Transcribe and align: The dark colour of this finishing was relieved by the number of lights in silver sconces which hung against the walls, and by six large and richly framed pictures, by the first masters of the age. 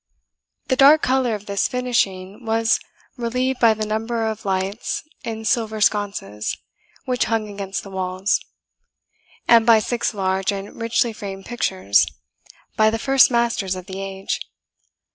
The 0.69 0.75
dark 0.75 1.03
colour 1.03 1.35
of 1.35 1.45
this 1.45 1.67
finishing 1.67 2.43
was 2.43 2.79
relieved 3.17 3.59
by 3.59 3.75
the 3.75 3.85
number 3.85 4.25
of 4.25 4.45
lights 4.45 5.03
in 5.23 5.45
silver 5.45 5.79
sconces 5.79 6.57
which 7.05 7.25
hung 7.25 7.47
against 7.47 7.83
the 7.83 7.91
walls, 7.91 8.43
and 9.47 9.63
by 9.63 9.77
six 9.77 10.15
large 10.15 10.51
and 10.51 10.81
richly 10.81 11.13
framed 11.13 11.45
pictures, 11.45 12.07
by 12.75 12.89
the 12.89 12.97
first 12.97 13.29
masters 13.29 13.75
of 13.75 13.85
the 13.85 14.01
age. 14.01 14.39